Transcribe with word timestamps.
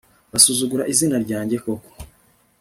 basuzugura 0.31 0.83
izina 0.91 1.17
ryanjye 1.25 1.57
koko 1.63 1.89